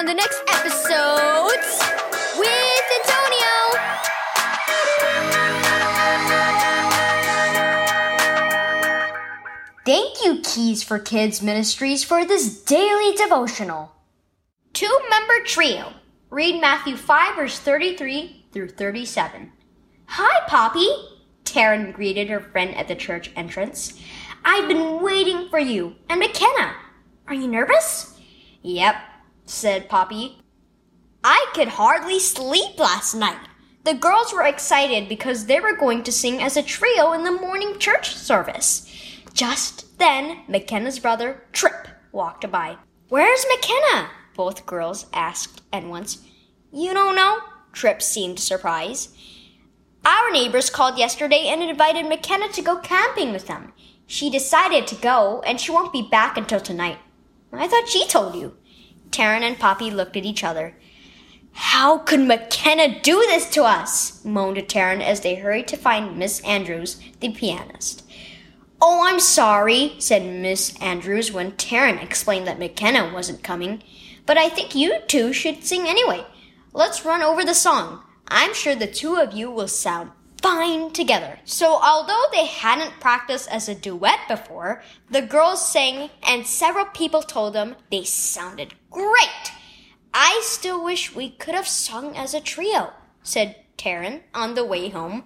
on 0.00 0.06
the 0.06 0.14
next 0.14 0.42
epiSOWdes 0.46 1.78
with 2.38 2.84
Antonio. 3.00 3.52
Thank 9.84 10.24
you, 10.24 10.40
Keys 10.42 10.82
for 10.82 10.98
Kids 10.98 11.42
Ministries, 11.42 12.02
for 12.02 12.24
this 12.24 12.62
daily 12.62 13.14
devotional. 13.14 13.92
Two 14.72 14.98
member 15.10 15.44
trio. 15.44 15.92
Read 16.30 16.62
Matthew 16.62 16.96
5, 16.96 17.36
verse 17.36 17.58
33 17.58 18.46
through 18.52 18.70
37. 18.70 19.52
Hi, 20.06 20.46
Poppy, 20.48 20.88
Taryn 21.44 21.92
greeted 21.92 22.30
her 22.30 22.40
friend 22.40 22.74
at 22.74 22.88
the 22.88 22.96
church 22.96 23.30
entrance. 23.36 24.00
I've 24.46 24.66
been 24.66 25.02
waiting 25.02 25.50
for 25.50 25.58
you. 25.58 25.96
And 26.08 26.20
McKenna. 26.20 26.74
Are 27.26 27.34
you 27.34 27.48
nervous? 27.48 28.18
Yep, 28.62 28.94
said 29.50 29.88
Poppy. 29.88 30.38
I 31.22 31.46
could 31.54 31.68
hardly 31.68 32.18
sleep 32.18 32.78
last 32.78 33.14
night. 33.14 33.48
The 33.84 33.94
girls 33.94 34.32
were 34.32 34.44
excited 34.44 35.08
because 35.08 35.46
they 35.46 35.60
were 35.60 35.76
going 35.76 36.02
to 36.04 36.12
sing 36.12 36.40
as 36.40 36.56
a 36.56 36.62
trio 36.62 37.12
in 37.12 37.24
the 37.24 37.32
morning 37.32 37.78
church 37.78 38.14
service. 38.14 38.86
Just 39.34 39.98
then, 39.98 40.42
McKenna's 40.48 40.98
brother, 40.98 41.42
Trip, 41.52 41.88
walked 42.12 42.50
by. 42.50 42.76
Where's 43.08 43.44
McKenna? 43.48 44.10
Both 44.36 44.66
girls 44.66 45.06
asked 45.12 45.62
at 45.72 45.84
once. 45.84 46.24
You 46.72 46.94
don't 46.94 47.16
know? 47.16 47.38
Trip 47.72 48.00
seemed 48.00 48.38
surprised. 48.38 49.14
Our 50.04 50.30
neighbors 50.30 50.70
called 50.70 50.98
yesterday 50.98 51.48
and 51.48 51.62
invited 51.62 52.06
McKenna 52.06 52.48
to 52.52 52.62
go 52.62 52.76
camping 52.78 53.32
with 53.32 53.46
them. 53.46 53.72
She 54.06 54.30
decided 54.30 54.86
to 54.86 54.94
go, 54.94 55.42
and 55.46 55.60
she 55.60 55.70
won't 55.70 55.92
be 55.92 56.08
back 56.08 56.36
until 56.36 56.60
tonight. 56.60 56.98
I 57.52 57.68
thought 57.68 57.88
she 57.88 58.06
told 58.06 58.34
you. 58.34 58.56
Taryn 59.10 59.42
and 59.42 59.58
Poppy 59.58 59.90
looked 59.90 60.16
at 60.16 60.24
each 60.24 60.44
other. 60.44 60.74
How 61.52 61.98
could 61.98 62.20
McKenna 62.20 63.00
do 63.00 63.16
this 63.26 63.50
to 63.50 63.64
us? 63.64 64.24
moaned 64.24 64.58
Taryn 64.68 65.02
as 65.02 65.20
they 65.20 65.34
hurried 65.34 65.68
to 65.68 65.76
find 65.76 66.16
Miss 66.16 66.40
Andrews, 66.40 67.00
the 67.20 67.30
pianist. 67.30 68.04
Oh, 68.80 69.04
I'm 69.04 69.20
sorry, 69.20 69.96
said 69.98 70.24
Miss 70.24 70.76
Andrews 70.80 71.32
when 71.32 71.52
Taryn 71.52 72.02
explained 72.02 72.46
that 72.46 72.58
McKenna 72.58 73.12
wasn't 73.12 73.42
coming. 73.42 73.82
But 74.24 74.38
I 74.38 74.48
think 74.48 74.74
you 74.74 75.00
two 75.06 75.32
should 75.32 75.64
sing 75.64 75.86
anyway. 75.86 76.24
Let's 76.72 77.04
run 77.04 77.22
over 77.22 77.44
the 77.44 77.54
song. 77.54 78.02
I'm 78.28 78.54
sure 78.54 78.74
the 78.74 78.86
two 78.86 79.16
of 79.16 79.34
you 79.34 79.50
will 79.50 79.68
sound 79.68 80.12
fine 80.40 80.92
together. 80.92 81.38
So 81.44 81.78
although 81.82 82.24
they 82.32 82.46
hadn't 82.46 83.00
practiced 83.00 83.50
as 83.50 83.68
a 83.68 83.74
duet 83.74 84.20
before, 84.28 84.82
the 85.10 85.22
girls 85.22 85.70
sang 85.70 86.10
and 86.26 86.46
several 86.46 86.86
people 86.86 87.22
told 87.22 87.54
them 87.54 87.76
they 87.90 88.04
sounded 88.04 88.74
great. 88.90 89.52
I 90.12 90.40
still 90.42 90.82
wish 90.82 91.14
we 91.14 91.30
could 91.30 91.54
have 91.54 91.68
sung 91.68 92.16
as 92.16 92.34
a 92.34 92.40
trio, 92.40 92.92
said 93.22 93.56
Taryn 93.76 94.22
on 94.34 94.54
the 94.54 94.64
way 94.64 94.88
home. 94.88 95.24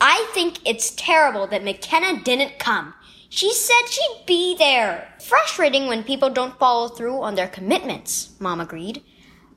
I 0.00 0.28
think 0.34 0.58
it's 0.64 0.90
terrible 0.90 1.46
that 1.46 1.64
McKenna 1.64 2.22
didn't 2.22 2.58
come. 2.58 2.94
She 3.28 3.52
said 3.52 3.88
she'd 3.88 4.26
be 4.26 4.56
there. 4.56 5.08
Frustrating 5.20 5.86
when 5.86 6.04
people 6.04 6.30
don't 6.30 6.58
follow 6.58 6.88
through 6.88 7.22
on 7.22 7.34
their 7.34 7.48
commitments, 7.48 8.34
Mom 8.38 8.60
agreed. 8.60 9.02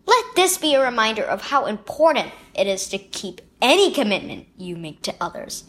Let 0.05 0.25
this 0.35 0.57
be 0.57 0.73
a 0.73 0.83
reminder 0.83 1.23
of 1.23 1.41
how 1.41 1.65
important 1.65 2.31
it 2.55 2.65
is 2.65 2.87
to 2.89 2.97
keep 2.97 3.41
any 3.61 3.91
commitment 3.91 4.47
you 4.57 4.75
make 4.75 5.01
to 5.03 5.15
others. 5.19 5.65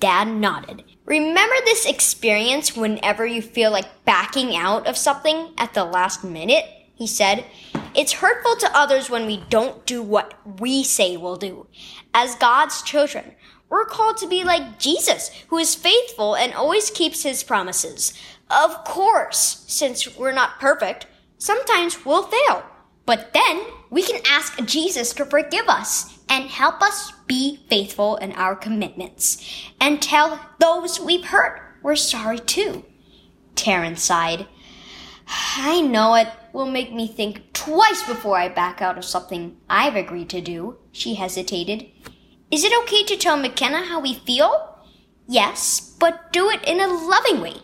Dad 0.00 0.28
nodded. 0.28 0.84
Remember 1.04 1.54
this 1.64 1.86
experience 1.86 2.76
whenever 2.76 3.26
you 3.26 3.42
feel 3.42 3.70
like 3.70 4.04
backing 4.04 4.56
out 4.56 4.86
of 4.86 4.96
something 4.96 5.52
at 5.58 5.74
the 5.74 5.84
last 5.84 6.22
minute? 6.22 6.64
He 6.94 7.06
said. 7.06 7.44
It's 7.94 8.12
hurtful 8.12 8.56
to 8.56 8.76
others 8.76 9.10
when 9.10 9.26
we 9.26 9.44
don't 9.48 9.84
do 9.86 10.02
what 10.02 10.34
we 10.60 10.84
say 10.84 11.16
we'll 11.16 11.36
do. 11.36 11.66
As 12.14 12.34
God's 12.36 12.82
children, 12.82 13.34
we're 13.68 13.86
called 13.86 14.18
to 14.18 14.28
be 14.28 14.44
like 14.44 14.78
Jesus, 14.78 15.30
who 15.48 15.58
is 15.58 15.74
faithful 15.74 16.36
and 16.36 16.54
always 16.54 16.90
keeps 16.90 17.22
his 17.22 17.42
promises. 17.42 18.12
Of 18.50 18.84
course, 18.84 19.64
since 19.66 20.16
we're 20.16 20.32
not 20.32 20.60
perfect, 20.60 21.06
sometimes 21.38 22.04
we'll 22.04 22.24
fail. 22.24 22.62
But 23.04 23.32
then 23.32 23.62
we 23.90 24.02
can 24.02 24.20
ask 24.26 24.62
Jesus 24.64 25.12
to 25.14 25.24
forgive 25.24 25.68
us 25.68 26.17
and 26.28 26.50
help 26.50 26.82
us 26.82 27.12
be 27.26 27.60
faithful 27.68 28.16
in 28.16 28.32
our 28.32 28.54
commitments 28.54 29.70
and 29.80 30.00
tell 30.00 30.40
those 30.58 31.00
we've 31.00 31.26
hurt 31.26 31.68
we're 31.82 31.96
sorry 31.96 32.38
too. 32.38 32.84
Taryn 33.54 33.96
sighed. 33.96 34.46
I 35.26 35.80
know 35.80 36.14
it 36.14 36.28
will 36.52 36.66
make 36.66 36.92
me 36.92 37.06
think 37.06 37.52
twice 37.52 38.02
before 38.06 38.36
I 38.36 38.48
back 38.48 38.80
out 38.82 38.98
of 38.98 39.04
something 39.04 39.56
I've 39.68 39.96
agreed 39.96 40.30
to 40.30 40.40
do. 40.40 40.78
She 40.92 41.14
hesitated. 41.14 41.86
Is 42.50 42.64
it 42.64 42.72
okay 42.82 43.04
to 43.04 43.16
tell 43.16 43.36
McKenna 43.36 43.84
how 43.84 44.00
we 44.00 44.14
feel? 44.14 44.78
Yes, 45.26 45.94
but 45.98 46.32
do 46.32 46.48
it 46.48 46.64
in 46.66 46.80
a 46.80 46.86
loving 46.88 47.40
way, 47.40 47.56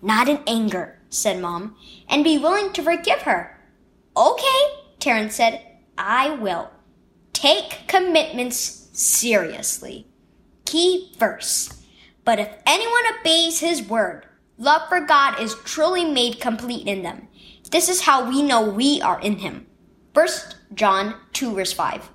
not 0.00 0.28
in 0.28 0.40
anger, 0.46 0.98
said 1.08 1.40
Mom, 1.40 1.76
and 2.08 2.24
be 2.24 2.38
willing 2.38 2.72
to 2.72 2.82
forgive 2.82 3.22
her. 3.22 3.58
Okay, 4.16 4.62
Taryn 4.98 5.30
said, 5.30 5.64
I 5.96 6.30
will. 6.30 6.70
Take 7.42 7.88
commitments 7.88 8.88
seriously. 8.92 10.06
Key 10.64 11.12
verse. 11.18 11.82
But 12.24 12.38
if 12.38 12.48
anyone 12.64 13.02
obeys 13.18 13.58
his 13.58 13.82
word, 13.82 14.26
love 14.58 14.88
for 14.88 15.00
God 15.00 15.40
is 15.40 15.56
truly 15.64 16.04
made 16.04 16.40
complete 16.40 16.86
in 16.86 17.02
them. 17.02 17.26
This 17.72 17.88
is 17.88 18.02
how 18.02 18.28
we 18.28 18.44
know 18.44 18.62
we 18.62 19.02
are 19.02 19.20
in 19.20 19.38
him. 19.38 19.66
1 20.14 20.28
John 20.74 21.16
2 21.32 21.52
verse 21.52 21.72
5. 21.72 22.12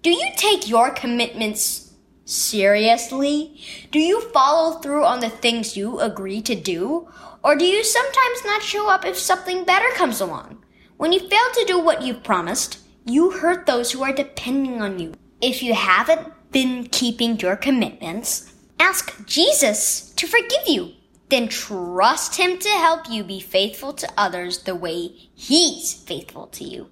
Do 0.00 0.08
you 0.08 0.30
take 0.38 0.66
your 0.66 0.90
commitments 0.90 1.92
seriously? 2.24 3.60
Do 3.90 3.98
you 3.98 4.22
follow 4.30 4.78
through 4.78 5.04
on 5.04 5.20
the 5.20 5.28
things 5.28 5.76
you 5.76 6.00
agree 6.00 6.40
to 6.40 6.54
do? 6.54 7.08
Or 7.44 7.56
do 7.56 7.66
you 7.66 7.84
sometimes 7.84 8.42
not 8.46 8.62
show 8.62 8.88
up 8.88 9.04
if 9.04 9.18
something 9.18 9.66
better 9.66 9.90
comes 9.96 10.18
along? 10.18 10.64
When 10.96 11.12
you 11.12 11.20
fail 11.20 11.50
to 11.52 11.64
do 11.66 11.78
what 11.78 12.00
you've 12.00 12.24
promised, 12.24 12.78
you 13.06 13.30
hurt 13.30 13.66
those 13.66 13.92
who 13.92 14.02
are 14.02 14.12
depending 14.12 14.82
on 14.82 14.98
you. 14.98 15.14
If 15.40 15.62
you 15.62 15.74
haven't 15.74 16.28
been 16.50 16.88
keeping 16.88 17.38
your 17.38 17.54
commitments, 17.54 18.52
ask 18.80 19.24
Jesus 19.26 20.10
to 20.16 20.26
forgive 20.26 20.66
you. 20.66 20.92
Then 21.28 21.48
trust 21.48 22.36
Him 22.36 22.58
to 22.58 22.68
help 22.68 23.08
you 23.08 23.22
be 23.22 23.40
faithful 23.40 23.92
to 23.94 24.12
others 24.16 24.64
the 24.64 24.74
way 24.74 25.12
He's 25.34 25.94
faithful 25.94 26.48
to 26.48 26.64
you. 26.64 26.90